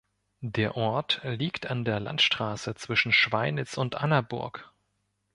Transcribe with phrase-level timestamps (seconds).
[0.47, 4.73] Der Ort liegt an der Landstraße zwischen Schweinitz und Annaburg.